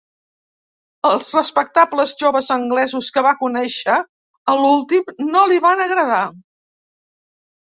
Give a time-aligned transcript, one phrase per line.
[1.09, 3.99] Els respectables joves anglesos que va conèixer
[4.55, 6.25] a l'últim no li van agradar.